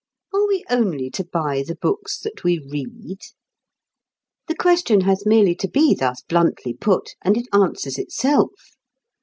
Are 0.33 0.47
we 0.47 0.65
only 0.67 1.11
to 1.11 1.23
buy 1.23 1.61
the 1.61 1.75
books 1.75 2.17
that 2.21 2.43
we 2.43 2.57
read? 2.57 3.19
The 4.47 4.55
question 4.55 5.01
has 5.01 5.27
merely 5.27 5.53
to 5.53 5.67
be 5.67 5.93
thus 5.93 6.23
bluntly 6.23 6.73
put, 6.73 7.11
and 7.23 7.37
it 7.37 7.45
answers 7.53 7.99
itself. 7.99 8.49